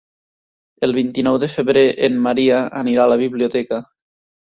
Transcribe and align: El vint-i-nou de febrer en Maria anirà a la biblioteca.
El 0.87 0.95
vint-i-nou 0.99 1.37
de 1.45 1.51
febrer 1.57 1.85
en 2.09 2.19
Maria 2.31 2.65
anirà 2.83 3.07
a 3.07 3.15
la 3.15 3.23
biblioteca. 3.25 3.85